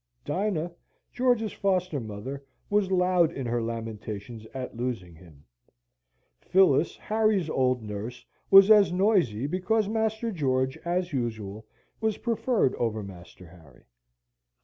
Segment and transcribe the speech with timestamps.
[0.25, 0.71] Dinah,
[1.13, 5.45] George's foster mother, was loud in her lamentations at losing him;
[6.39, 11.67] Phillis, Harry's old nurse, was as noisy because Master George, as usual,
[11.99, 13.83] was preferred over Master Harry.